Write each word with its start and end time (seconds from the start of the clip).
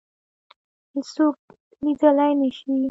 هیڅوک 0.93 1.37
لیدلای 1.83 2.33
نه 2.41 2.49
شي 2.57 2.73